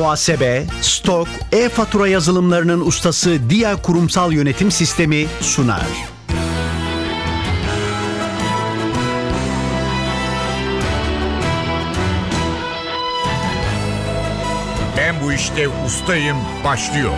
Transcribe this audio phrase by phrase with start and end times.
[0.00, 5.86] muhasebe, stok, e-fatura yazılımlarının ustası Dia Kurumsal Yönetim Sistemi sunar.
[14.96, 17.12] Ben bu işte ustayım başlıyor.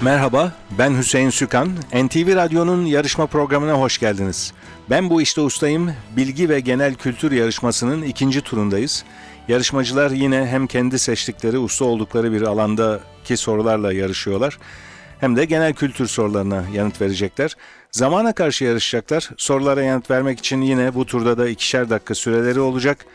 [0.00, 1.68] Merhaba, ben Hüseyin Sükan.
[1.94, 4.52] NTV Radyo'nun yarışma programına hoş geldiniz.
[4.90, 5.92] Ben bu işte ustayım.
[6.16, 9.04] Bilgi ve genel kültür yarışmasının ikinci turundayız.
[9.52, 14.58] Yarışmacılar yine hem kendi seçtikleri, usta oldukları bir alandaki sorularla yarışıyorlar.
[15.20, 17.56] Hem de genel kültür sorularına yanıt verecekler.
[17.90, 19.30] Zamana karşı yarışacaklar.
[19.36, 23.06] Sorulara yanıt vermek için yine bu turda da ikişer dakika süreleri olacak.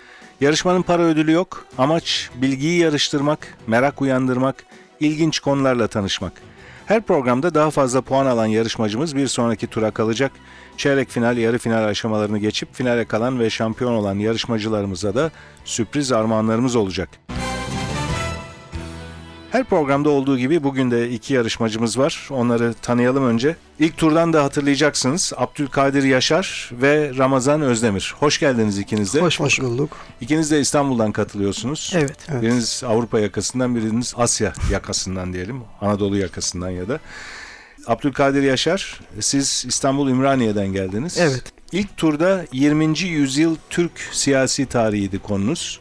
[0.41, 1.65] Yarışmanın para ödülü yok.
[1.77, 4.55] Amaç bilgiyi yarıştırmak, merak uyandırmak,
[4.99, 6.33] ilginç konularla tanışmak.
[6.87, 10.31] Her programda daha fazla puan alan yarışmacımız bir sonraki tura kalacak.
[10.77, 15.31] Çeyrek final, yarı final aşamalarını geçip finale kalan ve şampiyon olan yarışmacılarımıza da
[15.65, 17.09] sürpriz armağanlarımız olacak.
[19.51, 22.27] Her programda olduğu gibi bugün de iki yarışmacımız var.
[22.31, 23.55] Onları tanıyalım önce.
[23.79, 25.33] İlk turdan da hatırlayacaksınız.
[25.37, 28.15] Abdülkadir Yaşar ve Ramazan Özdemir.
[28.19, 29.21] Hoş geldiniz ikiniz de.
[29.21, 29.97] Hoş, Hoş bulduk.
[30.21, 31.93] İkiniz de İstanbul'dan katılıyorsunuz.
[31.95, 32.17] Evet.
[32.29, 32.41] evet.
[32.41, 35.61] Biriniz Avrupa yakasından, biriniz Asya yakasından diyelim.
[35.81, 36.99] Anadolu yakasından ya da.
[37.87, 41.17] Abdülkadir Yaşar, siz İstanbul Ümraniye'den geldiniz.
[41.19, 41.43] Evet.
[41.71, 42.99] İlk turda 20.
[42.99, 45.79] yüzyıl Türk siyasi tarihiydi konunuz.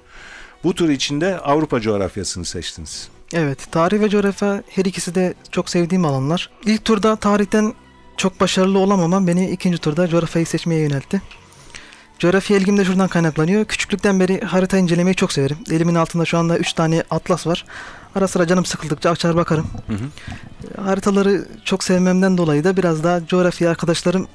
[0.65, 3.09] Bu tur içinde Avrupa coğrafyasını seçtiniz.
[3.33, 6.51] Evet, tarih ve coğrafya her ikisi de çok sevdiğim alanlar.
[6.67, 7.75] İlk turda tarihten
[8.17, 11.23] çok başarılı olamamam beni ikinci turda coğrafyayı seçmeye yöneltti.
[12.19, 13.65] Coğrafya ilgim de şuradan kaynaklanıyor.
[13.65, 15.59] Küçüklükten beri harita incelemeyi çok severim.
[15.71, 17.65] Elimin altında şu anda 3 tane atlas var.
[18.15, 19.67] Ara sıra canım sıkıldıkça açar bakarım.
[19.87, 20.83] Hı hı.
[20.83, 24.29] Haritaları çok sevmemden dolayı da biraz daha coğrafya arkadaşlarım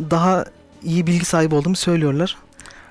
[0.00, 0.44] daha
[0.82, 2.36] iyi bilgi sahibi olduğumu söylüyorlar.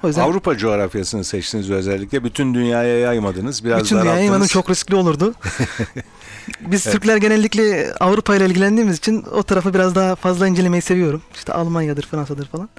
[0.03, 2.23] O yüzden Avrupa coğrafyasını seçtiniz özellikle.
[2.23, 3.63] Bütün dünyaya yaymadınız.
[3.65, 5.33] Biraz bütün dünyaya yaymanın çok riskli olurdu.
[6.61, 6.93] Biz evet.
[6.93, 11.21] Türkler genellikle Avrupa ile ilgilendiğimiz için o tarafı biraz daha fazla incelemeyi seviyorum.
[11.35, 12.69] İşte Almanya'dır, Fransa'dır falan.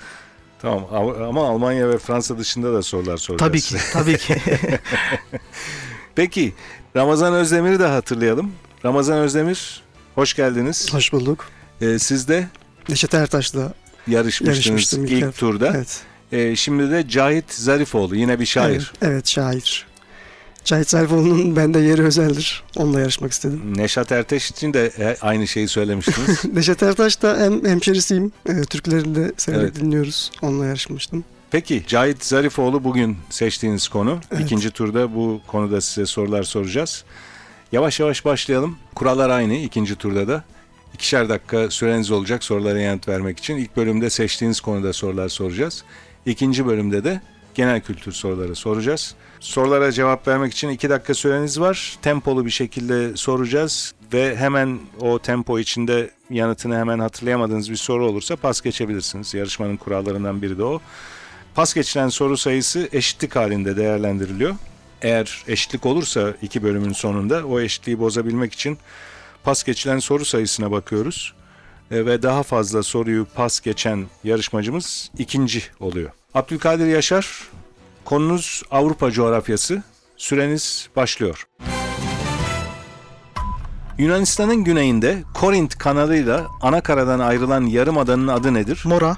[0.63, 0.87] Tamam
[1.29, 3.51] ama Almanya ve Fransa dışında da sorular soracağız.
[3.51, 4.37] Tabii ki, tabii ki.
[6.15, 6.55] Peki,
[6.97, 8.53] Ramazan Özdemir'i de hatırlayalım.
[8.85, 9.83] Ramazan Özdemir,
[10.15, 10.95] hoş geldiniz.
[10.95, 11.47] Hoş bulduk.
[11.81, 12.49] Ee, siz de
[12.89, 13.73] Neşet Ertaş'la
[14.07, 15.73] yarışmıştınız ilk, ilk turda.
[15.77, 16.03] Evet.
[16.33, 18.71] Ee, şimdi de Cahit Zarifoğlu, yine bir şair.
[18.71, 19.87] Evet, evet şair.
[20.65, 22.65] Cahit Zarifoğlu'nun bende yeri özeldir.
[22.77, 23.63] Onunla yarışmak istedim.
[23.77, 26.45] Neşet Ertaş için de e, aynı şeyi söylemiştiniz.
[26.53, 28.33] Neşet Ertaş da hem hemşerisiyim.
[28.49, 29.81] E, Türklerini de severek evet.
[29.81, 30.31] dinliyoruz.
[30.43, 31.25] Onunla yarışmıştım.
[31.51, 34.21] Peki Cahit Zarifoğlu bugün seçtiğiniz konu.
[34.33, 34.43] Evet.
[34.43, 37.05] İkinci turda bu konuda size sorular soracağız.
[37.73, 38.79] Yavaş yavaş başlayalım.
[38.95, 40.45] Kurallar aynı ikinci turda da.
[40.95, 43.57] İkişer dakika süreniz olacak sorulara yanıt vermek için.
[43.57, 45.85] İlk bölümde seçtiğiniz konuda sorular soracağız.
[46.27, 47.21] İkinci bölümde de
[47.55, 49.15] genel kültür soruları soracağız.
[49.41, 51.99] Sorulara cevap vermek için iki dakika süreniz var.
[52.03, 58.37] Tempolu bir şekilde soracağız ve hemen o tempo içinde yanıtını hemen hatırlayamadığınız bir soru olursa
[58.37, 59.35] pas geçebilirsiniz.
[59.35, 60.81] Yarışmanın kurallarından biri de o.
[61.55, 64.55] Pas geçilen soru sayısı eşitlik halinde değerlendiriliyor.
[65.03, 68.79] Eğer eşitlik olursa iki bölümün sonunda o eşitliği bozabilmek için
[69.45, 71.35] pas geçilen soru sayısına bakıyoruz.
[71.91, 76.11] E, ve daha fazla soruyu pas geçen yarışmacımız ikinci oluyor.
[76.35, 77.49] Abdülkadir Yaşar,
[78.05, 79.83] konunuz Avrupa coğrafyası.
[80.17, 81.47] Süreniz başlıyor.
[83.99, 88.83] Yunanistan'ın güneyinde Korint kanalıyla ana karadan ayrılan yarımadanın adı nedir?
[88.85, 89.17] Mora.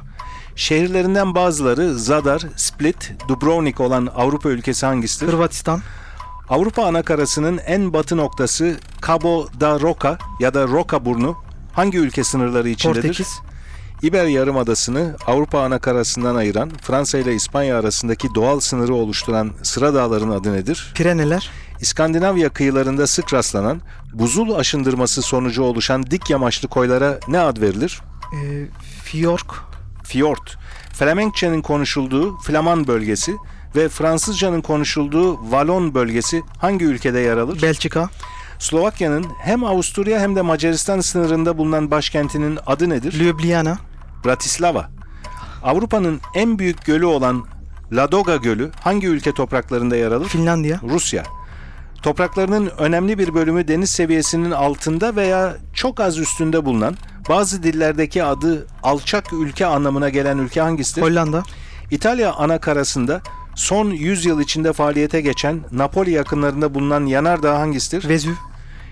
[0.56, 5.32] Şehirlerinden bazıları Zadar, Split, Dubrovnik olan Avrupa ülkesi hangisidir?
[5.32, 5.80] Hırvatistan.
[6.48, 8.76] Avrupa anakarasının en batı noktası
[9.06, 11.36] Cabo da Roca ya da Roca Burnu
[11.72, 13.03] hangi ülke sınırları içindedir?
[13.03, 13.41] Portekiz.
[14.03, 20.53] İber Yarımadası'nı Avrupa anakarasından ayıran Fransa ile İspanya arasındaki doğal sınırı oluşturan sıra dağların adı
[20.53, 20.92] nedir?
[20.94, 21.50] Pireneler.
[21.80, 23.80] İskandinavya kıyılarında sık rastlanan
[24.12, 28.00] buzul aşındırması sonucu oluşan dik yamaçlı koylara ne ad verilir?
[28.32, 28.38] E,
[29.04, 29.54] fiyork.
[30.04, 30.56] Fiyort.
[30.92, 33.36] Flemenkçenin konuşulduğu Flaman bölgesi
[33.76, 37.62] ve Fransızcanın konuşulduğu Valon bölgesi hangi ülkede yer alır?
[37.62, 38.09] Belçika.
[38.60, 43.12] Slovakya'nın hem Avusturya hem de Macaristan sınırında bulunan başkentinin adı nedir?
[43.21, 43.78] Ljubljana.
[44.24, 44.91] Bratislava.
[45.62, 47.45] Avrupa'nın en büyük gölü olan
[47.92, 50.28] Ladoga Gölü hangi ülke topraklarında yer alır?
[50.28, 50.80] Finlandiya.
[50.83, 51.24] Rusya.
[52.03, 56.97] Topraklarının önemli bir bölümü deniz seviyesinin altında veya çok az üstünde bulunan
[57.28, 61.03] bazı dillerdeki adı alçak ülke anlamına gelen ülke hangisidir?
[61.03, 61.42] Hollanda.
[61.91, 63.21] İtalya ana karasında
[63.54, 68.09] son 100 yıl içinde faaliyete geçen Napoli yakınlarında bulunan yanardağ hangisidir?
[68.09, 68.34] Vezüv.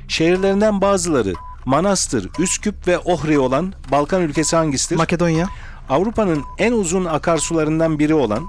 [0.08, 1.32] Şehirlerinden bazıları
[1.64, 4.96] Manastır, Üsküp ve Ohri olan Balkan ülkesi hangisidir?
[4.96, 5.49] Makedonya.
[5.88, 8.44] Avrupa'nın en uzun akarsularından biri olan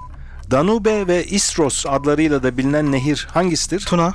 [0.51, 3.79] Danube ve Istros adlarıyla da bilinen nehir hangisidir?
[3.79, 4.13] Tuna,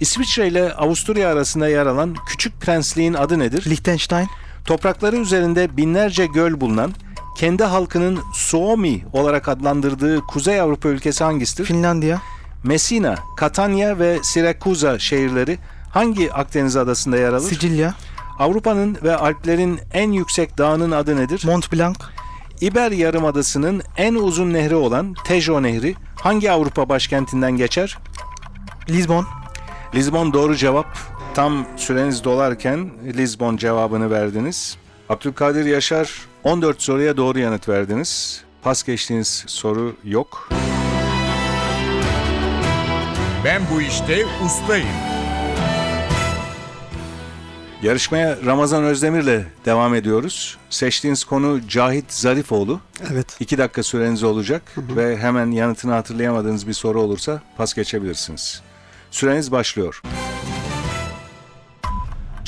[0.00, 3.66] İsviçre ile Avusturya arasında yer alan Küçük Prensliğin adı nedir?
[3.66, 4.28] Liechtenstein,
[4.64, 6.92] Toprakları üzerinde binlerce göl bulunan,
[7.36, 11.64] kendi halkının Suomi olarak adlandırdığı Kuzey Avrupa ülkesi hangisidir?
[11.64, 12.20] Finlandiya,
[12.64, 15.58] Messina, Catania ve Sirakuza şehirleri
[15.90, 17.48] hangi Akdeniz adasında yer alır?
[17.48, 17.94] Sicilya,
[18.38, 21.42] Avrupa'nın ve Alplerin en yüksek dağının adı nedir?
[21.44, 21.96] Mont Blanc,
[22.60, 27.98] İber Yarımadası'nın en uzun nehri olan Tejo Nehri hangi Avrupa başkentinden geçer?
[28.88, 29.26] Lisbon,
[29.94, 30.98] Lizbon doğru cevap.
[31.34, 34.76] Tam süreniz dolarken Lizbon cevabını verdiniz.
[35.08, 36.10] Abdülkadir Yaşar
[36.44, 38.44] 14 soruya doğru yanıt verdiniz.
[38.62, 40.48] Pas geçtiğiniz soru yok.
[43.44, 45.17] Ben bu işte ustayım.
[47.82, 50.58] Yarışmaya Ramazan Özdemir'le devam ediyoruz.
[50.70, 52.80] Seçtiğiniz konu Cahit Zarifoğlu.
[53.12, 53.36] Evet.
[53.40, 54.62] 2 dakika süreniz olacak
[54.96, 58.62] ve hemen yanıtını hatırlayamadığınız bir soru olursa pas geçebilirsiniz.
[59.10, 60.02] Süreniz başlıyor.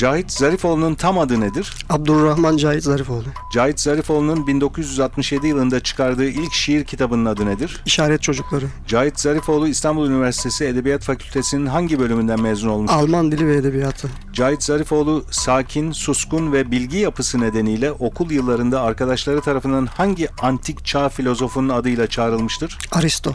[0.01, 1.75] Cahit Zarifoğlu'nun tam adı nedir?
[1.91, 3.25] Abdurrahman Cahit Zarifoğlu.
[3.53, 7.83] Cahit Zarifoğlu'nun 1967 yılında çıkardığı ilk şiir kitabının adı nedir?
[7.87, 8.67] İşaret Çocukları.
[8.87, 12.99] Cahit Zarifoğlu İstanbul Üniversitesi Edebiyat Fakültesi'nin hangi bölümünden mezun olmuştur?
[12.99, 14.09] Alman Dili ve Edebiyatı.
[14.33, 21.09] Cahit Zarifoğlu sakin, suskun ve bilgi yapısı nedeniyle okul yıllarında arkadaşları tarafından hangi antik çağ
[21.09, 22.79] filozofunun adıyla çağrılmıştır?
[22.93, 23.33] Aristo.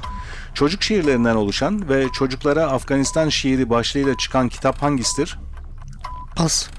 [0.53, 5.37] Çocuk şiirlerinden oluşan ve çocuklara Afganistan şiiri başlığıyla çıkan kitap hangisidir?
[6.35, 6.69] Pas.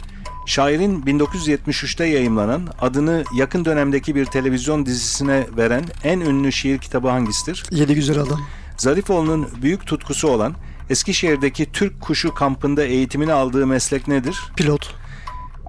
[0.46, 7.64] Şairin 1973'te yayımlanan adını yakın dönemdeki bir televizyon dizisine veren en ünlü şiir kitabı hangisidir?
[7.70, 8.40] Yedi Güzel Adam.
[8.76, 10.54] Zarifoğlu'nun büyük tutkusu olan
[10.90, 14.36] Eskişehir'deki Türk Kuşu kampında eğitimini aldığı meslek nedir?
[14.56, 14.94] Pilot.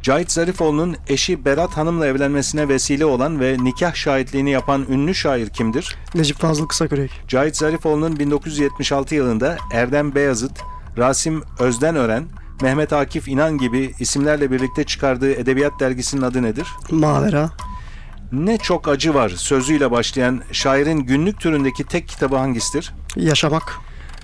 [0.01, 5.97] Cahit Zarifoğlu'nun eşi Berat Hanım'la evlenmesine vesile olan ve nikah şahitliğini yapan ünlü şair kimdir?
[6.15, 7.11] Necip Fazıl Kısakürek.
[7.27, 10.59] Cahit Zarifoğlu'nun 1976 yılında Erdem Beyazıt,
[10.97, 12.25] Rasim Özdenören,
[12.61, 16.67] Mehmet Akif İnan gibi isimlerle birlikte çıkardığı edebiyat dergisinin adı nedir?
[16.91, 17.49] Mavera.
[18.31, 22.93] Ne çok acı var sözüyle başlayan şairin günlük türündeki tek kitabı hangisidir?
[23.15, 23.79] Yaşamak.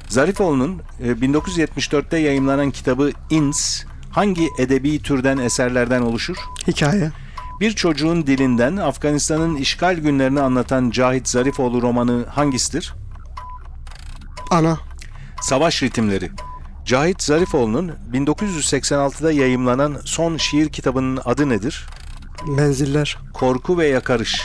[0.10, 6.38] Zarifoğlu'nun e, 1974'te yayımlanan kitabı İns hangi edebi türden eserlerden oluşur?
[6.68, 7.12] Hikaye.
[7.60, 12.94] Bir çocuğun dilinden Afganistan'ın işgal günlerini anlatan Cahit Zarifoğlu romanı hangisidir?
[14.52, 14.78] Ana.
[15.42, 16.32] Savaş ritimleri.
[16.86, 21.86] Cahit Zarifoğlu'nun 1986'da yayımlanan son şiir kitabının adı nedir?
[22.48, 23.18] Menziller.
[23.34, 24.42] Korku ve Yakarış.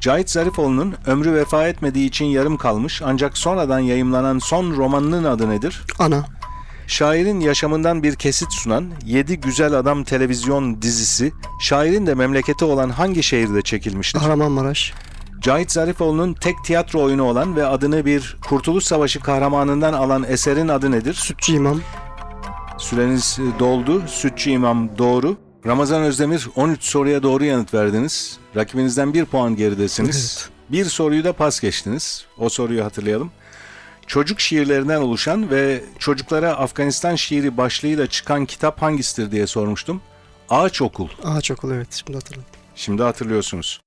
[0.00, 5.82] Cahit Zarifoğlu'nun ömrü vefa etmediği için yarım kalmış ancak sonradan yayımlanan son romanının adı nedir?
[5.98, 6.24] Ana.
[6.86, 13.22] Şairin yaşamından bir kesit sunan Yedi Güzel Adam televizyon dizisi, şairin de memleketi olan hangi
[13.22, 14.18] şehirde çekilmiştir?
[14.18, 14.92] Kahramanmaraş.
[15.46, 20.90] Cahit Zarifoğlu'nun tek tiyatro oyunu olan ve adını bir Kurtuluş Savaşı kahramanından alan eserin adı
[20.90, 21.14] nedir?
[21.14, 21.80] Sütçü İmam.
[22.78, 24.02] Süreniz e, doldu.
[24.08, 25.36] Sütçü İmam doğru.
[25.66, 28.38] Ramazan Özdemir 13 soruya doğru yanıt verdiniz.
[28.56, 30.48] Rakibinizden bir puan geridesiniz.
[30.70, 32.26] Bir soruyu da pas geçtiniz.
[32.38, 33.30] O soruyu hatırlayalım.
[34.06, 40.00] Çocuk şiirlerinden oluşan ve çocuklara Afganistan şiiri başlığıyla çıkan kitap hangisidir diye sormuştum.
[40.48, 41.08] Ağaç Okul.
[41.24, 42.50] Ağaç Okulu evet şimdi hatırladım.
[42.74, 43.80] Şimdi hatırlıyorsunuz.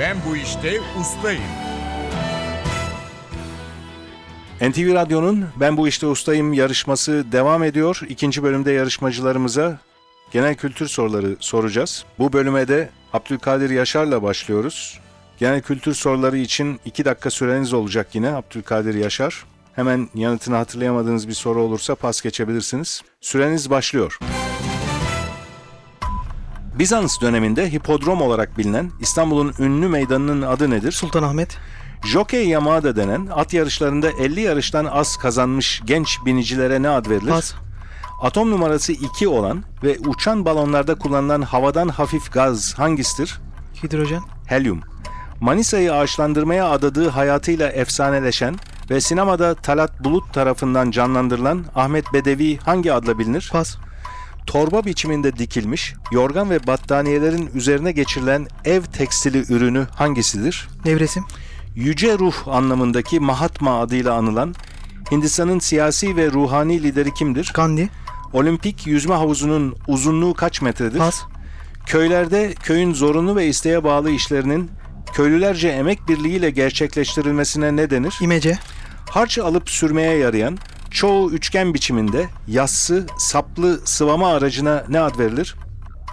[0.00, 1.42] Ben bu işte ustayım.
[4.60, 8.00] NTV Radyo'nun Ben Bu İşte Ustayım yarışması devam ediyor.
[8.08, 9.78] İkinci bölümde yarışmacılarımıza
[10.30, 12.04] genel kültür soruları soracağız.
[12.18, 15.00] Bu bölüme de Abdülkadir Yaşar'la başlıyoruz.
[15.38, 19.44] Genel kültür soruları için 2 dakika süreniz olacak yine Abdülkadir Yaşar.
[19.72, 23.02] Hemen yanıtını hatırlayamadığınız bir soru olursa pas geçebilirsiniz.
[23.20, 24.18] Süreniz başlıyor.
[26.78, 30.92] Bizans döneminde hipodrom olarak bilinen İstanbul'un ünlü meydanının adı nedir?
[30.92, 31.58] Sultanahmet,
[32.04, 37.30] Jockey yamağı da denen at yarışlarında 50 yarıştan az kazanmış genç binicilere ne ad verilir?
[37.30, 37.54] Pas,
[38.22, 43.40] Atom numarası 2 olan ve uçan balonlarda kullanılan havadan hafif gaz hangisidir?
[43.82, 44.80] Hidrojen, Helyum.
[45.40, 48.56] Manisa'yı ağaçlandırmaya adadığı hayatıyla efsaneleşen
[48.90, 53.48] ve sinemada Talat Bulut tarafından canlandırılan Ahmet Bedevi hangi adla bilinir?
[53.52, 53.76] Pas,
[54.46, 60.68] Torba biçiminde dikilmiş, yorgan ve battaniyelerin üzerine geçirilen ev tekstili ürünü hangisidir?
[60.84, 61.24] Nevresim,
[61.74, 64.54] Yüce Ruh anlamındaki Mahatma adıyla anılan
[65.10, 67.52] Hindistan'ın siyasi ve ruhani lideri kimdir?
[67.54, 67.88] Gandhi,
[68.32, 70.98] Olimpik yüzme havuzunun uzunluğu kaç metredir?
[70.98, 71.22] Pas,
[71.86, 74.70] Köylerde köyün zorunlu ve isteğe bağlı işlerinin
[75.14, 78.14] köylülerce emek birliğiyle gerçekleştirilmesine ne denir?
[78.20, 78.58] İmece,
[79.10, 80.58] Harç alıp sürmeye yarayan,
[80.96, 85.54] Çoğu üçgen biçiminde yassı, saplı sıvama aracına ne ad verilir?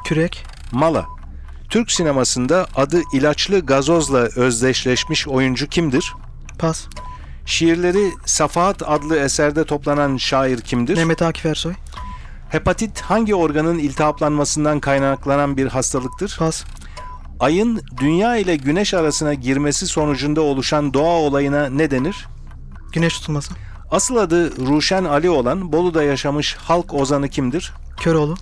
[0.04, 0.46] Kürek.
[0.72, 1.06] Mala.
[1.70, 6.14] Türk sinemasında adı ilaçlı gazozla özdeşleşmiş oyuncu kimdir?
[6.60, 6.86] Pas.
[7.46, 10.96] Şiirleri Safahat adlı eserde toplanan şair kimdir?
[10.98, 11.74] Mehmet Akif Ersoy.
[12.50, 16.36] Hepatit hangi organın iltihaplanmasından kaynaklanan bir hastalıktır?
[16.40, 16.64] Pas.
[17.40, 22.28] Ayın dünya ile güneş arasına girmesi sonucunda oluşan doğa olayına ne denir?
[22.94, 23.54] Güneş tutulması.
[23.92, 27.74] Asıl adı Ruşen Ali olan Bolu'da yaşamış halk ozanı kimdir?
[28.00, 28.36] Köroğlu.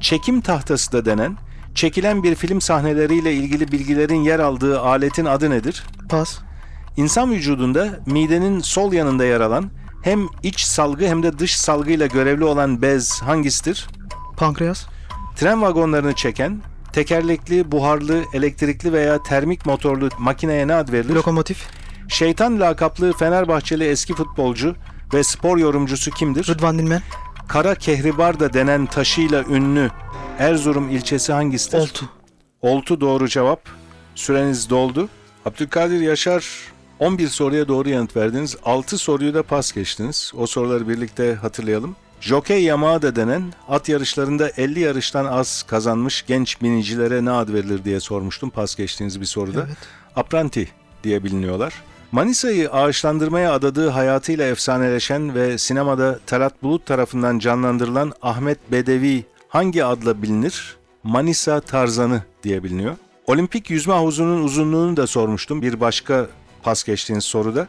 [0.00, 1.36] Çekim tahtası da denen,
[1.74, 5.82] çekilen bir film sahneleriyle ilgili bilgilerin yer aldığı aletin adı nedir?
[6.08, 6.38] Pas.
[6.96, 9.70] İnsan vücudunda midenin sol yanında yer alan
[10.02, 13.86] hem iç salgı hem de dış salgıyla görevli olan bez hangisidir?
[14.36, 14.86] Pankreas.
[15.36, 21.14] Tren vagonlarını çeken, tekerlekli, buharlı, elektrikli veya termik motorlu makineye ne ad verilir?
[21.14, 21.66] Lokomotif.
[22.08, 24.74] Şeytan lakaplı Fenerbahçeli eski futbolcu
[25.14, 26.48] ve spor yorumcusu kimdir?
[26.48, 27.02] Rıdvan Dilmen.
[27.48, 29.90] Kara Kehribar da denen taşıyla ünlü
[30.38, 31.78] Erzurum ilçesi hangisidir?
[31.78, 32.08] Oltu.
[32.62, 33.60] Oltu doğru cevap.
[34.14, 35.08] Süreniz doldu.
[35.46, 36.48] Abdülkadir Yaşar
[36.98, 38.56] 11 soruya doğru yanıt verdiniz.
[38.64, 40.32] 6 soruyu da pas geçtiniz.
[40.36, 41.96] O soruları birlikte hatırlayalım.
[42.20, 47.84] Jokey yamağı da denen at yarışlarında 50 yarıştan az kazanmış genç binicilere ne ad verilir
[47.84, 49.64] diye sormuştum pas geçtiğiniz bir soruda.
[49.66, 49.76] Evet.
[50.16, 50.68] Apranti
[51.04, 51.74] diye biliniyorlar.
[52.14, 60.22] Manisa'yı ağaçlandırmaya adadığı hayatıyla efsaneleşen ve sinemada Talat Bulut tarafından canlandırılan Ahmet Bedevi hangi adla
[60.22, 60.76] bilinir?
[61.02, 62.96] Manisa Tarzanı diye biliniyor.
[63.26, 66.28] Olimpik yüzme havuzunun uzunluğunu da sormuştum bir başka
[66.62, 67.68] pas geçtiğiniz soruda.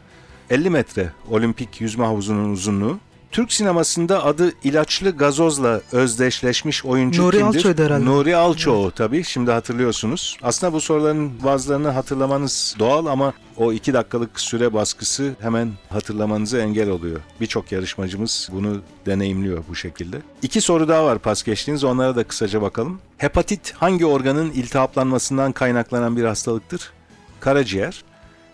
[0.50, 2.98] 50 metre olimpik yüzme havuzunun uzunluğu.
[3.30, 7.56] Türk sinemasında adı ilaçlı gazozla özdeşleşmiş oyuncu Nuri kimdir?
[7.58, 8.04] Alço'ydu herhalde.
[8.04, 10.36] Nuri Alço tabii şimdi hatırlıyorsunuz.
[10.42, 16.88] Aslında bu soruların bazılarını hatırlamanız doğal ama o iki dakikalık süre baskısı hemen hatırlamanıza engel
[16.90, 17.20] oluyor.
[17.40, 20.16] Birçok yarışmacımız bunu deneyimliyor bu şekilde.
[20.42, 23.00] İki soru daha var pas geçtiğiniz onlara da kısaca bakalım.
[23.18, 26.92] Hepatit hangi organın iltihaplanmasından kaynaklanan bir hastalıktır?
[27.40, 28.04] Karaciğer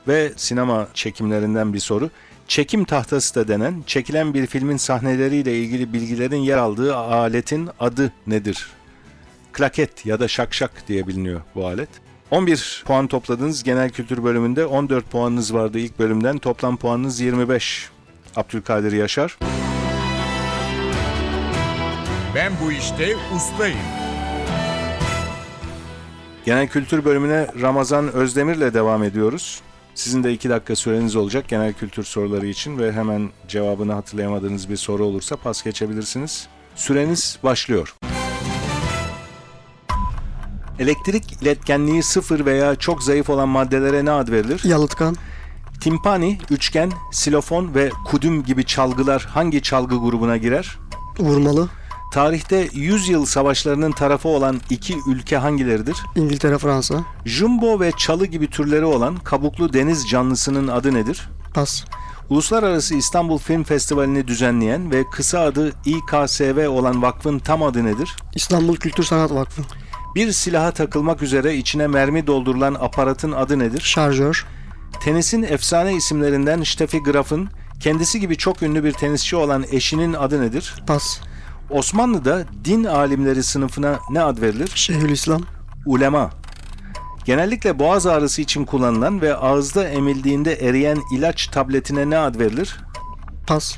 [0.08, 2.10] ve sinema çekimlerinden bir soru.
[2.52, 8.66] Çekim tahtası da denen, çekilen bir filmin sahneleriyle ilgili bilgilerin yer aldığı aletin adı nedir?
[9.52, 11.88] Klaket ya da şakşak diye biliniyor bu alet.
[12.30, 14.66] 11 puan topladınız genel kültür bölümünde.
[14.66, 16.38] 14 puanınız vardı ilk bölümden.
[16.38, 17.90] Toplam puanınız 25.
[18.36, 19.38] Abdülkadir Yaşar.
[22.34, 23.78] Ben bu işte ustayım.
[26.44, 29.62] Genel kültür bölümüne Ramazan Özdemir'le devam ediyoruz.
[29.94, 34.76] Sizin de iki dakika süreniz olacak genel kültür soruları için ve hemen cevabını hatırlayamadığınız bir
[34.76, 36.46] soru olursa pas geçebilirsiniz.
[36.76, 37.94] Süreniz başlıyor.
[40.78, 44.64] Elektrik iletkenliği sıfır veya çok zayıf olan maddelere ne ad verilir?
[44.64, 45.16] Yalıtkan.
[45.80, 50.78] Timpani, üçgen, silofon ve kudüm gibi çalgılar hangi çalgı grubuna girer?
[51.18, 51.68] Vurmalı.
[52.12, 55.96] Tarihte 100 yıl savaşlarının tarafı olan iki ülke hangileridir?
[56.16, 57.04] İngiltere, Fransa.
[57.24, 61.28] Jumbo ve çalı gibi türleri olan kabuklu deniz canlısının adı nedir?
[61.54, 61.84] Pas.
[62.30, 68.16] Uluslararası İstanbul Film Festivali'ni düzenleyen ve kısa adı İKSV olan vakfın tam adı nedir?
[68.34, 69.62] İstanbul Kültür Sanat Vakfı.
[70.14, 73.80] Bir silaha takılmak üzere içine mermi doldurulan aparatın adı nedir?
[73.80, 74.46] Şarjör.
[75.00, 77.48] Tenisin efsane isimlerinden Steffi Graf'ın
[77.80, 80.74] kendisi gibi çok ünlü bir tenisçi olan eşinin adı nedir?
[80.86, 81.20] Pas.
[81.72, 84.72] Osmanlı'da din alimleri sınıfına ne ad verilir?
[84.74, 85.42] Şeyhülislam.
[85.86, 86.30] Ulema.
[87.24, 92.76] Genellikle boğaz ağrısı için kullanılan ve ağızda emildiğinde eriyen ilaç tabletine ne ad verilir?
[93.46, 93.76] Pas.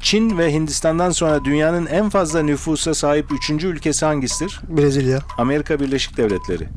[0.00, 4.60] Çin ve Hindistan'dan sonra dünyanın en fazla nüfusa sahip üçüncü ülkesi hangisidir?
[4.68, 5.18] Brezilya.
[5.38, 6.68] Amerika Birleşik Devletleri.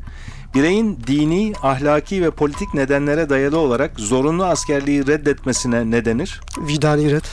[0.54, 6.40] Bireyin dini, ahlaki ve politik nedenlere dayalı olarak zorunlu askerliği reddetmesine ne denir?
[6.58, 7.24] Vidani ret.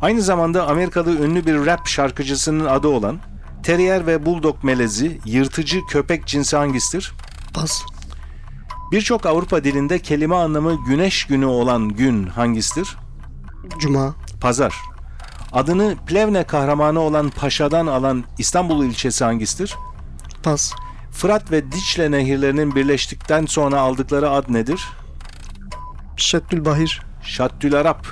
[0.00, 3.18] Aynı zamanda Amerikalı ünlü bir rap şarkıcısının adı olan
[3.62, 7.12] Terrier ve Bulldog melezi yırtıcı köpek cinsi hangisidir?
[7.54, 7.82] Pas.
[8.92, 12.96] Birçok Avrupa dilinde kelime anlamı güneş günü olan gün hangisidir?
[13.78, 14.14] Cuma.
[14.40, 14.74] Pazar.
[15.52, 19.76] Adını Plevne kahramanı olan Paşa'dan alan İstanbul ilçesi hangisidir?
[20.42, 20.72] Pas.
[21.10, 24.88] Fırat ve Dicle nehirlerinin birleştikten sonra aldıkları ad nedir?
[26.16, 27.02] Şeddül Bahir.
[27.22, 28.06] Şaddül Arap.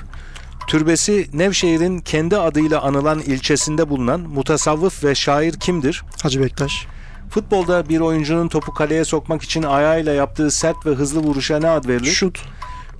[0.67, 6.03] Türbesi Nevşehir'in kendi adıyla anılan ilçesinde bulunan mutasavvıf ve şair kimdir?
[6.23, 6.87] Hacı Bektaş.
[7.29, 11.87] Futbolda bir oyuncunun topu kaleye sokmak için ayağıyla yaptığı sert ve hızlı vuruşa ne ad
[11.87, 12.11] verilir?
[12.11, 12.41] Şut.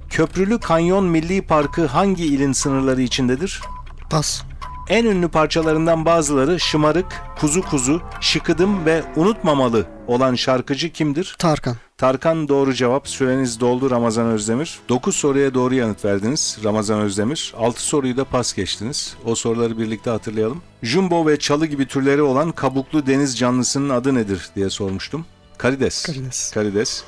[0.10, 3.62] Köprülü Kanyon Milli Parkı hangi ilin sınırları içindedir?
[4.10, 4.44] Pas.
[4.90, 7.06] En ünlü parçalarından bazıları Şımarık,
[7.40, 11.36] Kuzu Kuzu, Şıkıdım ve Unutmamalı olan şarkıcı kimdir?
[11.40, 11.76] Tarkan.
[11.98, 13.08] Tarkan doğru cevap.
[13.08, 14.80] Süreniz doldu Ramazan Özdemir.
[14.90, 17.54] 9 soruya doğru yanıt verdiniz Ramazan Özdemir.
[17.58, 19.16] 6 soruyu da pas geçtiniz.
[19.26, 20.62] O soruları birlikte hatırlayalım.
[20.82, 25.26] Jumbo ve çalı gibi türleri olan kabuklu deniz canlısının adı nedir diye sormuştum.
[25.58, 26.04] Karides.
[26.04, 26.52] Karides.
[26.52, 27.04] Karides.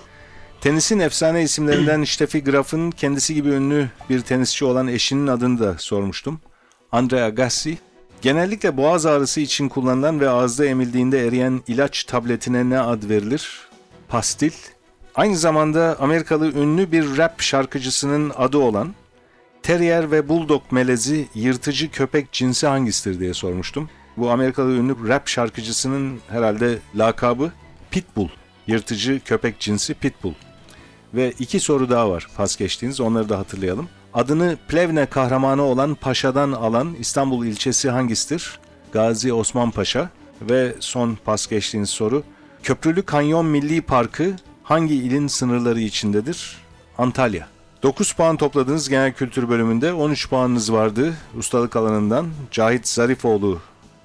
[0.61, 6.39] Tenisin efsane isimlerinden Steffi Graf'ın kendisi gibi ünlü bir tenisçi olan eşinin adını da sormuştum.
[6.91, 7.77] Andre Agassi.
[8.21, 13.59] Genellikle boğaz ağrısı için kullanılan ve ağızda emildiğinde eriyen ilaç tabletine ne ad verilir?
[14.07, 14.51] Pastil.
[15.15, 18.93] Aynı zamanda Amerikalı ünlü bir rap şarkıcısının adı olan
[19.63, 23.89] Terrier ve Bulldog melezi yırtıcı köpek cinsi hangisidir diye sormuştum.
[24.17, 27.51] Bu Amerikalı ünlü rap şarkıcısının herhalde lakabı
[27.91, 28.29] Pitbull.
[28.67, 30.33] Yırtıcı köpek cinsi Pitbull.
[31.13, 33.89] Ve iki soru daha var pas geçtiğiniz onları da hatırlayalım.
[34.15, 38.59] Adını Plevne kahramanı olan Paşa'dan alan İstanbul ilçesi hangisidir?
[38.91, 40.09] Gazi Osman Paşa.
[40.41, 42.23] Ve son pas geçtiğiniz soru.
[42.63, 46.57] Köprülü Kanyon Milli Parkı hangi ilin sınırları içindedir?
[46.97, 47.47] Antalya.
[47.83, 52.27] 9 puan topladığınız genel kültür bölümünde 13 puanınız vardı ustalık alanından.
[52.51, 53.59] Cahit Zarifoğlu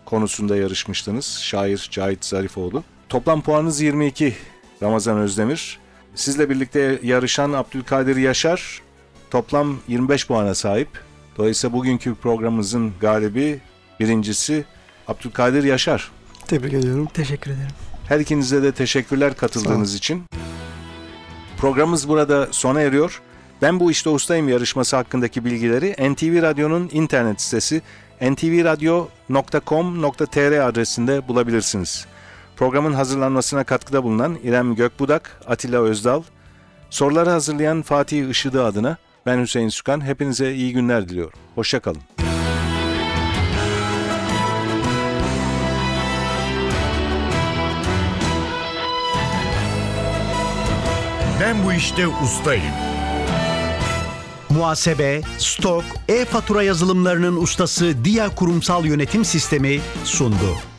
[0.05, 1.39] konusunda yarışmıştınız.
[1.43, 2.85] Şair Cahit Zarifoğlu.
[3.09, 4.35] Toplam puanınız 22
[4.83, 5.79] Ramazan Özdemir.
[6.15, 8.83] Sizle birlikte yarışan Abdülkadir Yaşar
[9.31, 10.89] toplam 25 puana sahip.
[11.37, 13.61] Dolayısıyla bugünkü programımızın galibi
[14.01, 14.65] birincisi
[15.09, 16.11] Abdülkadir Yaşar.
[16.47, 17.09] Tebrik ediyorum.
[17.15, 17.71] Teşekkür ederim.
[18.09, 20.25] Her ikinize de teşekkürler katıldığınız için.
[21.59, 23.23] Programımız burada sona eriyor.
[23.63, 27.83] Ben bu işte ustayım yarışması hakkındaki bilgileri NTV Radyo'nun internet sitesi
[28.21, 32.07] ntvradio.com.tr adresinde bulabilirsiniz.
[32.57, 36.23] Programın hazırlanmasına katkıda bulunan İrem Gökbudak, Atilla Özdal,
[36.91, 38.97] soruları hazırlayan Fatih Işıdı adına
[39.27, 40.05] ben Hüseyin Sükan.
[40.05, 41.39] Hepinize iyi günler diliyorum.
[41.55, 42.01] Hoşçakalın.
[51.41, 52.65] Ben bu işte ustayım.
[54.51, 60.70] Muhasebe, stok, e-fatura yazılımlarının ustası Dia Kurumsal Yönetim Sistemi sundu.